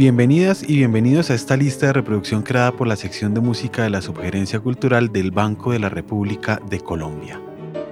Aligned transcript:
Bienvenidas 0.00 0.62
y 0.66 0.78
bienvenidos 0.78 1.28
a 1.28 1.34
esta 1.34 1.58
lista 1.58 1.84
de 1.84 1.92
reproducción 1.92 2.40
creada 2.40 2.72
por 2.72 2.88
la 2.88 2.96
sección 2.96 3.34
de 3.34 3.42
música 3.42 3.82
de 3.82 3.90
la 3.90 4.00
Subgerencia 4.00 4.58
Cultural 4.58 5.12
del 5.12 5.30
Banco 5.30 5.72
de 5.72 5.78
la 5.78 5.90
República 5.90 6.58
de 6.70 6.80
Colombia. 6.80 7.38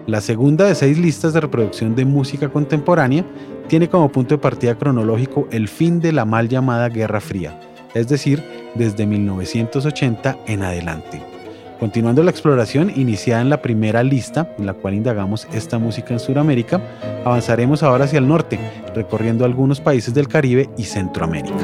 La 0.06 0.22
segunda 0.22 0.64
de 0.64 0.74
seis 0.74 0.96
listas 0.96 1.34
de 1.34 1.42
reproducción 1.42 1.94
de 1.94 2.06
música 2.06 2.48
contemporánea 2.48 3.26
tiene 3.68 3.90
como 3.90 4.10
punto 4.10 4.36
de 4.36 4.40
partida 4.40 4.78
cronológico 4.78 5.48
el 5.50 5.68
fin 5.68 6.00
de 6.00 6.12
la 6.12 6.24
mal 6.24 6.48
llamada 6.48 6.88
Guerra 6.88 7.20
Fría, 7.20 7.60
es 7.92 8.08
decir, 8.08 8.42
desde 8.74 9.04
1980 9.04 10.38
en 10.46 10.62
adelante. 10.62 11.37
Continuando 11.78 12.24
la 12.24 12.32
exploración 12.32 12.90
iniciada 12.96 13.40
en 13.40 13.50
la 13.50 13.62
primera 13.62 14.02
lista, 14.02 14.52
en 14.58 14.66
la 14.66 14.74
cual 14.74 14.94
indagamos 14.94 15.46
esta 15.52 15.78
música 15.78 16.12
en 16.12 16.18
Sudamérica, 16.18 16.82
avanzaremos 17.24 17.84
ahora 17.84 18.06
hacia 18.06 18.18
el 18.18 18.26
norte, 18.26 18.58
recorriendo 18.96 19.44
algunos 19.44 19.80
países 19.80 20.12
del 20.12 20.26
Caribe 20.26 20.68
y 20.76 20.84
Centroamérica. 20.84 21.54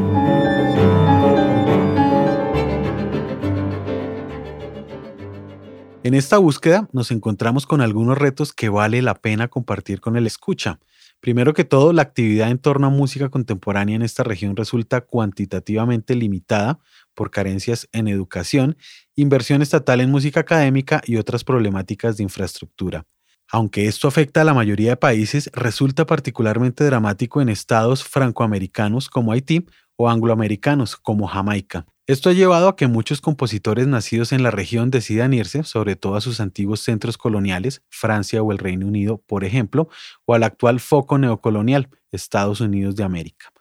En 6.04 6.14
esta 6.14 6.38
búsqueda 6.38 6.88
nos 6.92 7.10
encontramos 7.10 7.66
con 7.66 7.80
algunos 7.80 8.16
retos 8.16 8.52
que 8.52 8.68
vale 8.68 9.02
la 9.02 9.14
pena 9.14 9.48
compartir 9.48 10.00
con 10.00 10.16
el 10.16 10.28
escucha. 10.28 10.78
Primero 11.18 11.54
que 11.54 11.64
todo, 11.64 11.92
la 11.94 12.02
actividad 12.02 12.50
en 12.50 12.58
torno 12.58 12.86
a 12.86 12.90
música 12.90 13.30
contemporánea 13.30 13.96
en 13.96 14.02
esta 14.02 14.22
región 14.22 14.54
resulta 14.54 15.00
cuantitativamente 15.00 16.14
limitada 16.14 16.78
por 17.14 17.30
carencias 17.30 17.88
en 17.92 18.08
educación, 18.08 18.76
inversión 19.16 19.62
estatal 19.62 20.00
en 20.00 20.10
música 20.10 20.40
académica 20.40 21.00
y 21.04 21.16
otras 21.16 21.44
problemáticas 21.44 22.16
de 22.16 22.24
infraestructura. 22.24 23.06
Aunque 23.50 23.86
esto 23.86 24.08
afecta 24.08 24.40
a 24.40 24.44
la 24.44 24.54
mayoría 24.54 24.90
de 24.90 24.96
países, 24.96 25.50
resulta 25.52 26.06
particularmente 26.06 26.84
dramático 26.84 27.40
en 27.40 27.48
estados 27.48 28.02
francoamericanos 28.02 29.08
como 29.08 29.32
Haití 29.32 29.66
o 29.96 30.08
angloamericanos 30.08 30.96
como 30.96 31.26
Jamaica. 31.26 31.86
Esto 32.06 32.28
ha 32.28 32.34
llevado 32.34 32.68
a 32.68 32.76
que 32.76 32.86
muchos 32.86 33.22
compositores 33.22 33.86
nacidos 33.86 34.32
en 34.32 34.42
la 34.42 34.50
región 34.50 34.90
decidan 34.90 35.32
irse, 35.32 35.62
sobre 35.62 35.96
todo 35.96 36.16
a 36.16 36.20
sus 36.20 36.38
antiguos 36.40 36.80
centros 36.80 37.16
coloniales, 37.16 37.82
Francia 37.88 38.42
o 38.42 38.52
el 38.52 38.58
Reino 38.58 38.86
Unido, 38.86 39.22
por 39.26 39.42
ejemplo, 39.42 39.88
o 40.26 40.34
al 40.34 40.42
actual 40.42 40.80
foco 40.80 41.16
neocolonial, 41.16 41.88
Estados 42.10 42.60
Unidos 42.60 42.94
de 42.96 43.04
América. 43.04 43.52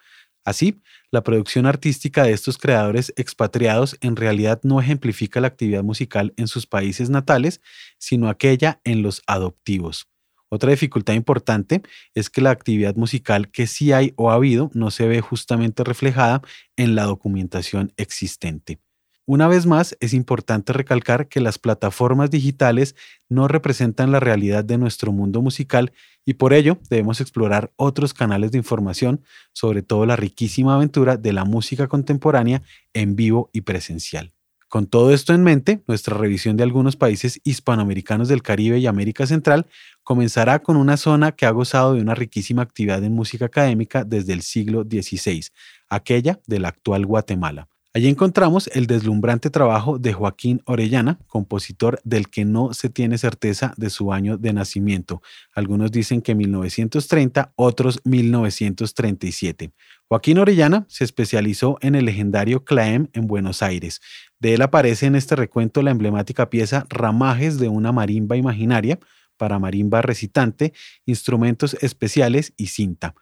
Así, 0.43 0.81
la 1.13 1.23
producción 1.23 1.67
artística 1.67 2.23
de 2.23 2.31
estos 2.31 2.57
creadores 2.57 3.13
expatriados 3.17 3.97
en 4.01 4.15
realidad 4.15 4.59
no 4.63 4.81
ejemplifica 4.81 5.39
la 5.39 5.47
actividad 5.47 5.83
musical 5.83 6.33
en 6.37 6.47
sus 6.47 6.65
países 6.65 7.11
natales, 7.11 7.61
sino 7.99 8.29
aquella 8.29 8.81
en 8.83 9.03
los 9.03 9.21
adoptivos. 9.27 10.07
Otra 10.49 10.71
dificultad 10.71 11.13
importante 11.13 11.83
es 12.15 12.31
que 12.31 12.41
la 12.41 12.49
actividad 12.49 12.95
musical 12.95 13.51
que 13.51 13.67
sí 13.67 13.91
hay 13.91 14.13
o 14.15 14.31
ha 14.31 14.33
habido 14.33 14.71
no 14.73 14.89
se 14.89 15.07
ve 15.07 15.21
justamente 15.21 15.83
reflejada 15.83 16.41
en 16.77 16.95
la 16.95 17.03
documentación 17.03 17.93
existente. 17.95 18.79
Una 19.25 19.47
vez 19.47 19.67
más, 19.67 19.95
es 19.99 20.15
importante 20.15 20.73
recalcar 20.73 21.27
que 21.27 21.41
las 21.41 21.59
plataformas 21.59 22.31
digitales 22.31 22.95
no 23.29 23.47
representan 23.47 24.11
la 24.11 24.19
realidad 24.19 24.65
de 24.65 24.79
nuestro 24.79 25.11
mundo 25.11 25.43
musical 25.43 25.93
y 26.25 26.35
por 26.35 26.53
ello 26.53 26.79
debemos 26.89 27.21
explorar 27.21 27.71
otros 27.75 28.13
canales 28.13 28.51
de 28.51 28.57
información, 28.57 29.21
sobre 29.53 29.81
todo 29.81 30.05
la 30.05 30.15
riquísima 30.15 30.75
aventura 30.75 31.17
de 31.17 31.33
la 31.33 31.45
música 31.45 31.87
contemporánea 31.87 32.61
en 32.93 33.15
vivo 33.15 33.49
y 33.53 33.61
presencial. 33.61 34.33
Con 34.73 34.87
todo 34.87 35.13
esto 35.13 35.35
en 35.35 35.43
mente, 35.43 35.83
nuestra 35.87 36.17
revisión 36.17 36.57
de 36.57 36.63
algunos 36.63 36.95
países 36.95 37.39
hispanoamericanos 37.43 38.27
del 38.27 38.41
Caribe 38.41 38.79
y 38.79 38.87
América 38.87 39.27
Central 39.27 39.67
comenzará 40.01 40.63
con 40.63 40.77
una 40.77 40.97
zona 40.97 41.33
que 41.33 41.45
ha 41.45 41.51
gozado 41.51 41.93
de 41.93 42.01
una 42.01 42.15
riquísima 42.15 42.63
actividad 42.63 43.03
en 43.03 43.13
música 43.13 43.45
académica 43.45 44.03
desde 44.03 44.33
el 44.33 44.41
siglo 44.41 44.81
XVI, 44.81 45.45
aquella 45.89 46.39
de 46.47 46.59
la 46.59 46.69
actual 46.69 47.05
Guatemala. 47.05 47.67
Allí 47.95 48.07
encontramos 48.07 48.71
el 48.73 48.87
deslumbrante 48.87 49.51
trabajo 49.51 49.99
de 49.99 50.13
Joaquín 50.13 50.63
Orellana, 50.65 51.19
compositor 51.27 52.01
del 52.03 52.27
que 52.27 52.43
no 52.43 52.73
se 52.73 52.89
tiene 52.89 53.19
certeza 53.19 53.75
de 53.77 53.91
su 53.91 54.11
año 54.11 54.35
de 54.35 54.51
nacimiento. 54.51 55.21
Algunos 55.53 55.91
dicen 55.91 56.23
que 56.23 56.33
1930, 56.33 57.53
otros 57.55 57.99
1937. 58.03 59.73
Joaquín 60.07 60.39
Orellana 60.39 60.87
se 60.89 61.03
especializó 61.03 61.77
en 61.81 61.93
el 61.93 62.05
legendario 62.05 62.65
Claem 62.65 63.09
en 63.13 63.27
Buenos 63.27 63.61
Aires. 63.61 64.01
De 64.39 64.55
él 64.55 64.63
aparece 64.63 65.05
en 65.05 65.15
este 65.15 65.35
recuento 65.35 65.83
la 65.83 65.91
emblemática 65.91 66.49
pieza 66.49 66.87
Ramajes 66.89 67.59
de 67.59 67.67
una 67.67 67.91
marimba 67.91 68.35
imaginaria 68.35 68.97
para 69.37 69.59
marimba 69.59 70.01
recitante, 70.01 70.73
instrumentos 71.05 71.77
especiales 71.79 72.53
y 72.57 72.67
cinta. 72.67 73.13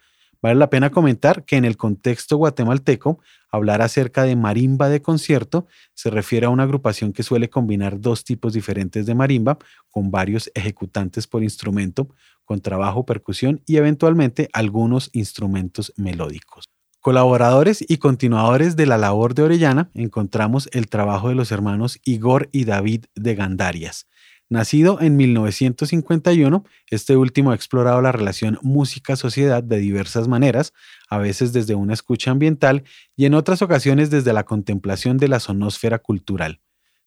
Vale 0.42 0.56
la 0.56 0.72
pena 0.72 0.90
comentar 0.90 1.46
que 1.46 1.56
en 1.56 1.66
el 1.66 1.78
contexto 1.78 2.38
guatemalteco, 2.38 3.20
hablar 3.52 3.82
acerca 3.82 4.24
de 4.24 4.36
marimba 4.36 4.90
de 4.90 5.02
concierto 5.02 5.68
se 5.94 6.10
refiere 6.10 6.48
a 6.48 6.50
una 6.50 6.64
agrupación 6.64 7.14
que 7.14 7.22
suele 7.22 7.50
combinar 7.50 8.00
dos 8.00 8.24
tipos 8.24 8.54
diferentes 8.54 9.06
de 9.06 9.14
marimba 9.14 9.60
con 9.92 10.10
varios 10.10 10.50
ejecutantes 10.56 11.28
por 11.28 11.44
instrumento, 11.44 12.10
con 12.44 12.60
trabajo, 12.60 13.06
percusión 13.06 13.62
y 13.68 13.78
eventualmente 13.78 14.50
algunos 14.52 15.12
instrumentos 15.14 15.94
melódicos. 15.96 16.66
Colaboradores 17.02 17.84
y 17.88 17.98
continuadores 17.98 18.76
de 18.76 18.86
la 18.86 18.98
labor 18.98 19.34
de 19.34 19.44
Orellana 19.44 19.90
encontramos 19.94 20.70
el 20.72 20.88
trabajo 20.88 21.30
de 21.30 21.36
los 21.36 21.52
hermanos 21.52 22.00
Igor 22.04 22.50
y 22.52 22.66
David 22.66 23.06
de 23.16 23.36
Gandarias. 23.36 24.08
Nacido 24.52 25.00
en 25.00 25.16
1951, 25.16 26.66
este 26.90 27.16
último 27.16 27.52
ha 27.52 27.56
explorado 27.56 28.02
la 28.02 28.12
relación 28.12 28.60
música-sociedad 28.62 29.64
de 29.64 29.78
diversas 29.78 30.28
maneras, 30.28 30.74
a 31.10 31.20
veces 31.20 31.54
desde 31.54 31.74
una 31.74 31.94
escucha 31.94 32.32
ambiental 32.32 32.84
y 33.16 33.24
en 33.24 33.34
otras 33.34 33.62
ocasiones 33.62 34.10
desde 34.10 34.34
la 34.34 34.44
contemplación 34.44 35.18
de 35.18 35.30
la 35.30 35.40
sonósfera 35.40 36.00
cultural. 36.00 36.60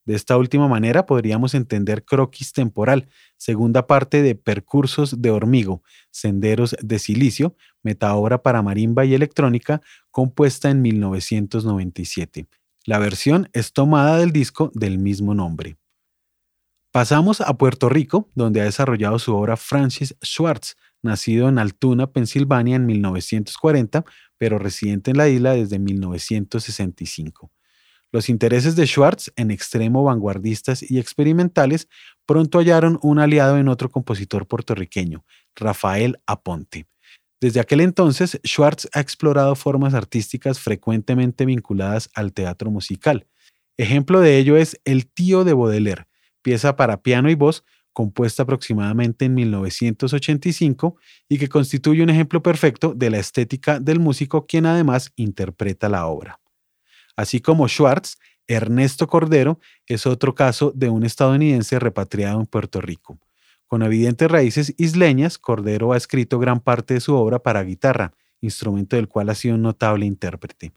De 0.07 0.15
esta 0.15 0.39
última 0.39 0.69
manera 0.69 1.05
podríamos 1.05 1.53
entender 1.53 2.07
Croquis 2.07 2.55
Temporal, 2.55 3.09
segunda 3.37 3.87
parte 3.87 4.23
de 4.23 4.37
Percursos 4.37 5.21
de 5.21 5.31
Hormigo, 5.31 5.83
Senderos 6.11 6.75
de 6.81 6.99
Silicio, 6.99 7.57
metaobra 7.83 8.43
para 8.43 8.63
marimba 8.63 9.05
y 9.05 9.13
electrónica, 9.13 9.83
compuesta 10.11 10.71
en 10.71 10.81
1997. 10.81 12.47
La 12.87 12.99
versión 12.99 13.51
es 13.53 13.75
tomada 13.75 14.17
del 14.17 14.33
disco 14.33 14.73
del 14.75 14.97
mismo 14.97 15.35
nombre. 15.35 15.77
Pasamos 16.95 17.41
a 17.41 17.53
Puerto 17.55 17.89
Rico, 17.89 18.31
donde 18.37 18.61
ha 18.61 18.65
desarrollado 18.67 19.19
su 19.19 19.35
obra 19.35 19.57
Francis 19.57 20.15
Schwartz, 20.25 20.77
nacido 21.03 21.49
en 21.49 21.59
Altoona, 21.59 22.13
Pensilvania 22.13 22.77
en 22.77 22.87
1940, 22.87 24.05
pero 24.39 24.61
residente 24.61 25.11
en 25.11 25.17
la 25.17 25.29
isla 25.29 25.55
desde 25.55 25.81
1965. 25.81 27.51
Los 28.13 28.29
intereses 28.29 28.77
de 28.77 28.87
Schwartz, 28.87 29.33
en 29.35 29.51
extremo 29.51 30.05
vanguardistas 30.05 30.89
y 30.89 31.01
experimentales, 31.01 31.89
pronto 32.27 32.59
hallaron 32.59 33.01
un 33.03 33.19
aliado 33.19 33.59
en 33.59 33.67
otro 33.67 33.91
compositor 33.91 34.47
puertorriqueño, 34.47 35.25
Rafael 35.57 36.21
Aponte. 36.29 36.87
Desde 37.41 37.59
aquel 37.59 37.81
entonces, 37.81 38.39
Schwartz 38.47 38.89
ha 38.93 39.01
explorado 39.01 39.57
formas 39.57 39.95
artísticas 39.95 40.61
frecuentemente 40.61 41.45
vinculadas 41.45 42.09
al 42.15 42.33
teatro 42.33 42.71
musical. 42.71 43.27
Ejemplo 43.77 44.21
de 44.21 44.39
ello 44.39 44.57
es 44.57 44.81
El 44.85 45.09
tío 45.09 45.43
de 45.43 45.55
Baudelaire, 45.55 46.07
pieza 46.45 46.77
para 46.77 47.03
piano 47.03 47.29
y 47.29 47.35
voz 47.35 47.65
compuesta 47.95 48.43
aproximadamente 48.43 49.25
en 49.25 49.35
1985 49.35 50.97
y 51.29 51.39
que 51.39 51.49
constituye 51.49 52.03
un 52.03 52.11
ejemplo 52.11 52.43
perfecto 52.43 52.93
de 52.93 53.09
la 53.09 53.19
estética 53.19 53.81
del 53.81 54.01
músico 54.01 54.47
quien 54.47 54.67
además 54.67 55.13
interpreta 55.17 55.89
la 55.89 56.07
obra. 56.07 56.41
Así 57.17 57.41
como 57.41 57.69
Schwartz, 57.69 58.19
Ernesto 58.47 59.07
Cordero 59.07 59.59
es 59.87 60.07
otro 60.07 60.35
caso 60.35 60.73
de 60.75 60.91
un 60.91 61.05
estadounidense 61.05 61.79
repatriado 61.79 62.41
en 62.41 62.47
Puerto 62.47 62.83
Rico. 62.83 63.19
Con 63.67 63.83
evidentes 63.83 64.31
raíces 64.31 64.75
isleñas, 64.77 65.39
Cordero 65.39 65.93
ha 65.93 65.97
escrito 65.97 66.39
gran 66.39 66.61
parte 66.61 66.95
de 66.95 67.01
su 67.01 67.15
obra 67.15 67.39
para 67.39 67.63
guitarra, 67.63 68.13
instrumento 68.41 68.97
del 68.97 69.09
cual 69.09 69.31
ha 69.31 69.35
sido 69.35 69.55
un 69.55 69.63
notable 69.63 70.05
intérprete. 70.05 70.73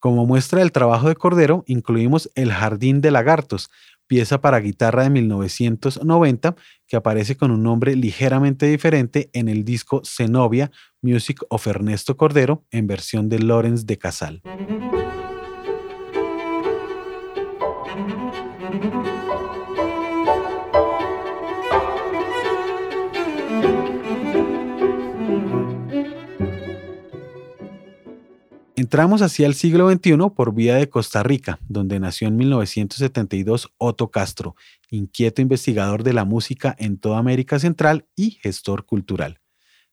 Como 0.00 0.24
muestra 0.24 0.60
del 0.60 0.72
trabajo 0.72 1.08
de 1.08 1.14
Cordero, 1.14 1.62
incluimos 1.66 2.30
El 2.34 2.52
Jardín 2.52 3.02
de 3.02 3.10
Lagartos, 3.10 3.70
pieza 4.10 4.40
para 4.40 4.58
guitarra 4.58 5.04
de 5.04 5.10
1990 5.10 6.56
que 6.88 6.96
aparece 6.96 7.36
con 7.36 7.52
un 7.52 7.62
nombre 7.62 7.94
ligeramente 7.94 8.66
diferente 8.66 9.30
en 9.34 9.48
el 9.48 9.64
disco 9.64 10.02
Zenobia 10.04 10.72
Music 11.00 11.44
of 11.48 11.64
Ernesto 11.68 12.16
Cordero 12.16 12.64
en 12.72 12.88
versión 12.88 13.28
de 13.28 13.38
Lorenz 13.38 13.86
de 13.86 13.98
Casal. 13.98 14.42
Entramos 28.90 29.22
hacia 29.22 29.46
el 29.46 29.54
siglo 29.54 29.88
XXI 29.88 30.16
por 30.34 30.52
vía 30.52 30.74
de 30.74 30.88
Costa 30.88 31.22
Rica, 31.22 31.60
donde 31.68 32.00
nació 32.00 32.26
en 32.26 32.36
1972 32.36 33.72
Otto 33.78 34.10
Castro, 34.10 34.56
inquieto 34.90 35.40
investigador 35.40 36.02
de 36.02 36.12
la 36.12 36.24
música 36.24 36.74
en 36.76 36.98
toda 36.98 37.18
América 37.18 37.60
Central 37.60 38.08
y 38.16 38.32
gestor 38.42 38.86
cultural. 38.86 39.38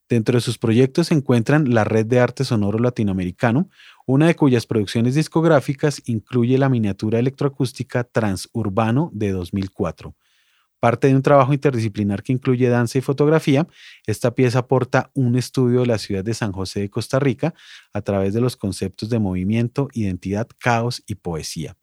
Dentro 0.09 0.35
de 0.35 0.41
sus 0.41 0.57
proyectos 0.57 1.09
se 1.09 1.13
encuentran 1.13 1.75
la 1.75 1.83
Red 1.83 2.07
de 2.07 2.19
Arte 2.19 2.43
Sonoro 2.43 2.79
Latinoamericano, 2.79 3.69
una 4.07 4.25
de 4.25 4.35
cuyas 4.35 4.65
producciones 4.65 5.13
discográficas 5.13 6.01
incluye 6.07 6.57
la 6.57 6.67
miniatura 6.67 7.19
electroacústica 7.19 8.03
Transurbano 8.03 9.11
de 9.13 9.29
2004. 9.29 10.15
Parte 10.79 11.07
de 11.07 11.15
un 11.15 11.23
trabajo 11.23 11.53
interdisciplinar 11.53 12.21
que 12.21 12.33
incluye 12.33 12.69
danza 12.69 12.99
y 12.99 13.01
fotografía, 13.01 13.67
esta 14.05 14.35
pieza 14.35 14.59
aporta 14.59 15.09
un 15.15 15.35
estudio 15.35 15.81
de 15.81 15.87
la 15.87 15.97
ciudad 15.97 16.23
de 16.23 16.35
San 16.35 16.51
José 16.51 16.81
de 16.81 16.89
Costa 16.89 17.19
Rica 17.19 17.55
a 17.93 18.01
través 18.01 18.33
de 18.33 18.41
los 18.41 18.55
conceptos 18.55 19.09
de 19.09 19.17
movimiento, 19.17 19.87
identidad, 19.93 20.47
caos 20.59 21.03
y 21.07 21.15
poesía. 21.15 21.75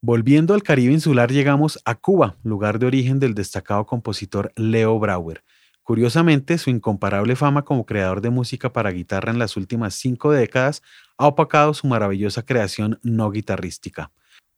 Volviendo 0.00 0.54
al 0.54 0.62
Caribe 0.62 0.92
insular 0.94 1.30
llegamos 1.30 1.78
a 1.84 1.94
Cuba, 1.94 2.36
lugar 2.42 2.78
de 2.78 2.86
origen 2.86 3.20
del 3.20 3.34
destacado 3.34 3.86
compositor 3.86 4.52
Leo 4.56 4.98
Brauer. 4.98 5.44
Curiosamente, 5.82 6.58
su 6.58 6.70
incomparable 6.70 7.36
fama 7.36 7.64
como 7.64 7.86
creador 7.86 8.20
de 8.20 8.30
música 8.30 8.72
para 8.72 8.90
guitarra 8.92 9.30
en 9.30 9.38
las 9.38 9.56
últimas 9.56 9.94
cinco 9.94 10.32
décadas 10.32 10.82
ha 11.18 11.26
opacado 11.26 11.74
su 11.74 11.86
maravillosa 11.86 12.44
creación 12.44 12.98
no 13.02 13.30
guitarrística. 13.30 14.10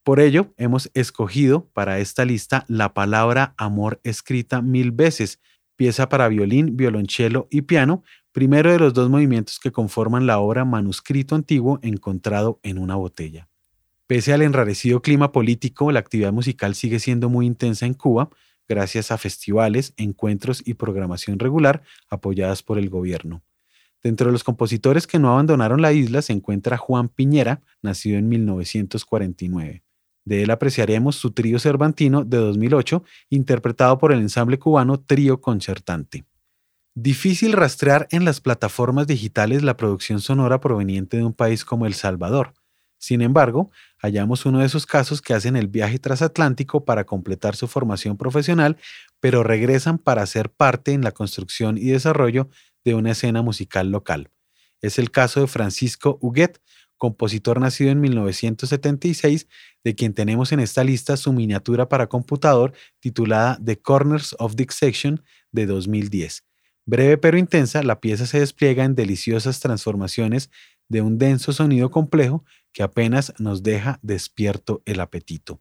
Por 0.05 0.21
ello, 0.21 0.53
hemos 0.59 0.91
escogido 0.93 1.71
para 1.73 1.99
esta 1.99 2.27
lista 2.27 2.67
la 2.69 2.93
palabra 2.93 3.55
amor 3.57 4.03
escrita 4.05 4.61
mil 4.61 4.93
veces, 4.93 5.41
pieza 5.77 6.11
para 6.11 6.29
violín, 6.29 6.77
violonchelo 6.77 7.49
y 7.51 7.63
piano, 7.63 8.03
primero 8.31 8.71
de 8.71 8.79
los 8.79 8.93
dos 8.93 9.09
movimientos 9.09 9.59
que 9.59 9.73
conforman 9.73 10.27
la 10.27 10.41
obra 10.41 10.67
manuscrito 10.67 11.35
antiguo 11.35 11.79
encontrado 11.81 12.61
en 12.63 12.77
una 12.77 12.97
botella. 12.97 13.49
Pese 14.07 14.35
al 14.35 14.43
enrarecido 14.43 15.01
clima 15.01 15.33
político, 15.33 15.91
la 15.91 16.01
actividad 16.01 16.35
musical 16.35 16.75
sigue 16.75 16.99
siendo 16.99 17.31
muy 17.31 17.47
intensa 17.47 17.87
en 17.87 17.95
Cuba, 17.95 18.29
gracias 18.69 19.11
a 19.11 19.17
festivales, 19.17 19.95
encuentros 19.97 20.63
y 20.67 20.75
programación 20.75 21.39
regular 21.39 21.83
apoyadas 22.11 22.63
por 22.63 22.79
el 22.79 22.91
gobierno. 22.91 23.43
Dentro 24.03 24.27
de 24.27 24.33
los 24.33 24.45
compositores 24.45 25.07
que 25.07 25.19
no 25.19 25.33
abandonaron 25.33 25.81
la 25.81 25.95
isla 25.95 26.21
se 26.21 26.35
encuentra 26.35 26.77
Juan 26.77 27.09
Piñera, 27.09 27.63
nacido 27.81 28.19
en 28.19 28.29
1949. 28.29 29.83
De 30.25 30.43
él 30.43 30.51
apreciaremos 30.51 31.17
su 31.17 31.33
trío 31.33 31.59
cervantino 31.59 32.25
de 32.25 32.39
2008, 32.39 33.05
interpretado 33.31 33.99
por 33.99 34.13
el 34.13 34.21
ensamble 34.21 34.59
cubano 34.59 35.01
Trío 35.01 35.41
Concertante. 35.41 36.25
Difícil 36.95 37.53
rastrear 37.53 38.07
en 38.11 38.25
las 38.25 38.41
plataformas 38.41 39.07
digitales 39.07 39.63
la 39.63 39.77
producción 39.77 40.21
sonora 40.21 40.61
proveniente 40.61 41.17
de 41.17 41.25
un 41.25 41.33
país 41.33 41.65
como 41.65 41.87
El 41.87 41.95
Salvador, 41.95 42.55
sin 43.05 43.21
embargo, 43.21 43.71
hallamos 43.99 44.47
uno 44.47 44.61
de 44.61 44.65
esos 44.65 44.87
casos 44.87 45.21
que 45.21 45.35
hacen 45.35 45.57
el 45.57 45.69
viaje 45.69 45.99
transatlántico 45.99 46.87
para 46.87 47.05
completar 47.05 47.55
su 47.55 47.69
formación 47.69 48.17
profesional, 48.17 48.79
pero 49.21 49.43
regresan 49.43 49.99
para 49.99 50.25
ser 50.25 50.49
parte 50.49 50.95
en 50.95 51.03
la 51.03 51.13
construcción 51.13 51.77
y 51.77 51.89
desarrollo 51.89 52.49
de 52.83 52.95
una 52.95 53.11
escena 53.11 53.43
musical 53.43 53.91
local. 53.91 54.31
Es 54.81 54.99
el 54.99 55.11
caso 55.11 55.41
de 55.43 55.49
Francisco 55.49 56.17
Huguet, 56.23 56.63
compositor 57.05 57.61
nacido 57.61 57.91
en 57.91 58.01
1976, 58.01 59.47
de 59.85 59.95
quien 59.95 60.15
tenemos 60.15 60.53
en 60.53 60.61
esta 60.61 60.83
lista 60.83 61.19
su 61.19 61.35
miniatura 61.35 61.87
para 61.87 62.07
computador 62.07 62.73
titulada 62.99 63.59
The 63.63 63.79
Corners 63.79 64.35
of 64.39 64.55
Dissection 64.57 65.23
de 65.53 65.67
2010. 65.67 66.45
Breve 66.87 67.19
pero 67.19 67.37
intensa, 67.37 67.83
la 67.83 68.01
pieza 68.01 68.25
se 68.25 68.41
despliega 68.41 68.85
en 68.85 68.95
deliciosas 68.95 69.61
transformaciones 69.61 70.51
de 70.89 71.03
un 71.03 71.19
denso 71.19 71.53
sonido 71.53 71.91
complejo 71.91 72.43
que 72.73 72.83
apenas 72.83 73.35
nos 73.39 73.63
deja 73.63 73.99
despierto 74.01 74.81
el 74.87 75.01
apetito. 75.01 75.61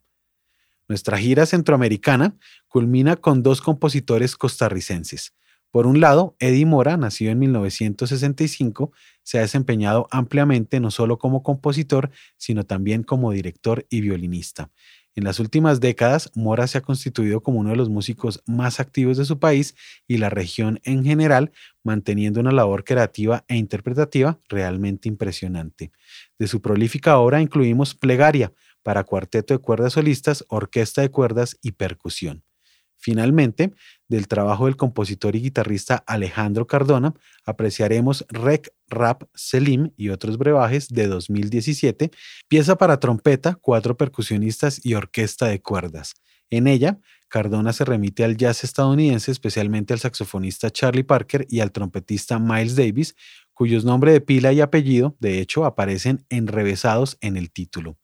Nuestra 0.88 1.18
gira 1.18 1.46
centroamericana 1.46 2.38
culmina 2.70 3.18
con 3.18 3.44
dos 3.44 3.62
compositores 3.62 4.38
costarricenses. 4.38 5.34
Por 5.72 5.88
un 5.88 6.00
lado, 6.00 6.38
Eddie 6.40 6.66
Mora, 6.66 6.96
nacido 6.96 7.32
en 7.32 7.40
1965, 7.40 8.94
se 9.24 9.38
ha 9.38 9.42
desempeñado 9.42 10.08
ampliamente 10.12 10.80
no 10.80 10.92
solo 10.92 11.18
como 11.18 11.44
compositor, 11.44 12.12
sino 12.38 12.66
también 12.66 13.04
como 13.04 13.32
director 13.32 13.86
y 13.90 14.02
violinista. 14.02 14.70
En 15.16 15.26
las 15.26 15.40
últimas 15.40 15.80
décadas, 15.80 16.32
Mora 16.34 16.66
se 16.66 16.80
ha 16.80 16.82
constituido 16.82 17.42
como 17.42 17.60
uno 17.60 17.70
de 17.70 17.76
los 17.76 17.90
músicos 17.90 18.42
más 18.48 18.80
activos 18.80 19.16
de 19.18 19.26
su 19.26 19.38
país 19.38 19.76
y 20.08 20.18
la 20.18 20.32
región 20.32 20.80
en 20.84 21.04
general, 21.04 21.52
manteniendo 21.84 22.40
una 22.40 22.52
labor 22.52 22.84
creativa 22.84 23.46
e 23.48 23.56
interpretativa 23.56 24.40
realmente 24.50 25.08
impresionante. 25.08 25.92
De 26.40 26.48
su 26.48 26.62
prolífica 26.62 27.20
obra 27.20 27.42
incluimos 27.42 27.94
Plegaria 27.94 28.54
para 28.82 29.04
cuarteto 29.04 29.54
de 29.54 29.60
cuerdas 29.60 29.94
solistas, 29.94 30.46
orquesta 30.50 31.02
de 31.02 31.12
cuerdas 31.12 31.58
y 31.62 31.74
percusión. 31.74 32.44
Finalmente, 32.98 33.74
del 34.08 34.28
trabajo 34.28 34.66
del 34.66 34.78
compositor 34.78 35.36
y 35.36 35.42
guitarrista 35.42 36.04
Alejandro 36.08 36.68
Cardona, 36.68 37.14
apreciaremos 37.46 38.26
Rec 38.30 38.74
Rap 38.94 39.24
Selim 39.34 39.92
y 39.98 40.10
otros 40.10 40.38
brebajes 40.38 40.90
de 40.90 41.08
2017, 41.08 42.12
pieza 42.48 42.78
para 42.78 43.00
trompeta, 43.00 43.56
cuatro 43.62 43.98
percusionistas 43.98 44.86
y 44.86 44.94
orquesta 44.94 45.48
de 45.48 45.62
cuerdas. 45.62 46.14
En 46.50 46.68
ella, 46.68 47.00
Cardona 47.28 47.74
se 47.74 47.84
remite 47.84 48.24
al 48.24 48.38
jazz 48.38 48.64
estadounidense, 48.64 49.32
especialmente 49.32 49.94
al 49.94 50.00
saxofonista 50.00 50.70
Charlie 50.70 51.04
Parker 51.04 51.48
y 51.50 51.62
al 51.62 51.72
trompetista 51.72 52.38
Miles 52.38 52.76
Davis, 52.76 53.16
cuyos 53.54 53.86
nombres 53.86 54.14
de 54.14 54.22
pila 54.22 54.54
y 54.54 54.62
apellido, 54.62 55.18
de 55.20 55.40
hecho, 55.40 55.66
aparecen 55.66 56.26
enrevesados 56.30 57.18
en 57.22 57.38
el 57.38 57.52
título. 57.52 57.98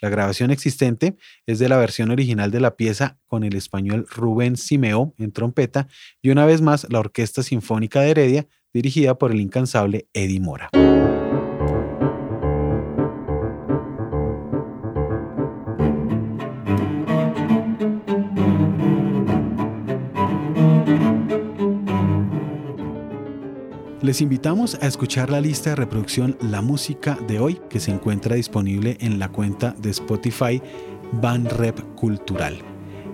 La 0.00 0.10
grabación 0.10 0.50
existente 0.50 1.16
es 1.46 1.58
de 1.58 1.68
la 1.68 1.76
versión 1.76 2.10
original 2.10 2.50
de 2.52 2.60
la 2.60 2.76
pieza 2.76 3.18
con 3.26 3.42
el 3.42 3.56
español 3.56 4.06
Rubén 4.08 4.56
Simeo 4.56 5.12
en 5.18 5.32
trompeta 5.32 5.88
y 6.22 6.30
una 6.30 6.46
vez 6.46 6.60
más 6.60 6.86
la 6.88 7.00
Orquesta 7.00 7.42
Sinfónica 7.42 8.00
de 8.00 8.10
Heredia 8.10 8.48
dirigida 8.72 9.18
por 9.18 9.32
el 9.32 9.40
incansable 9.40 10.08
Eddie 10.12 10.40
Mora. 10.40 10.70
Les 24.08 24.22
invitamos 24.22 24.78
a 24.80 24.86
escuchar 24.86 25.28
la 25.28 25.38
lista 25.38 25.68
de 25.68 25.76
reproducción 25.76 26.38
La 26.40 26.62
Música 26.62 27.18
de 27.26 27.40
hoy 27.40 27.60
que 27.68 27.78
se 27.78 27.90
encuentra 27.90 28.36
disponible 28.36 28.96
en 29.00 29.18
la 29.18 29.28
cuenta 29.28 29.74
de 29.82 29.90
Spotify 29.90 30.62
Rep 31.22 31.78
Cultural. 31.94 32.56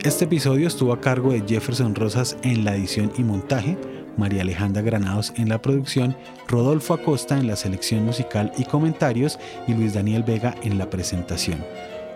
Este 0.05 0.27
episodio 0.27 0.69
estuvo 0.69 0.93
a 0.93 1.01
cargo 1.01 1.33
de 1.33 1.43
Jefferson 1.45 1.97
Rosas 1.97 2.37
en 2.43 2.65
la 2.65 2.77
edición 2.77 3.11
y 3.19 3.25
montaje, 3.25 3.77
María 4.17 4.43
Alejandra 4.43 4.83
Granados 4.83 5.33
en 5.37 5.49
la 5.49 5.61
producción, 5.61 6.17
Rodolfo 6.49 6.95
Acosta 6.95 7.39
en 7.39 7.47
la 7.47 7.57
selección 7.57 8.05
musical 8.05 8.53
y 8.57 8.65
comentarios 8.65 9.39
y 9.67 9.75
Luis 9.75 9.95
Daniel 9.95 10.23
Vega 10.23 10.55
en 10.63 10.79
la 10.79 10.91
presentación. 10.91 11.65